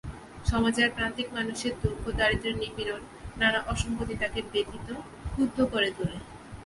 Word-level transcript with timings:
সমাজের 0.45 0.87
প্রান্তিক 0.95 1.27
মানুষের 1.33 1.73
দুঃখ-দারিদ্র্যের 1.81 2.55
নিপীড়ন, 2.55 3.01
নানা 3.37 3.59
অসংগতি 3.67 4.15
তাঁকে 4.17 4.41
ব্যথিত, 4.51 4.87
ক্ষুব্ধ 5.25 5.57
করে 5.73 5.89
তোলে। 5.97 6.17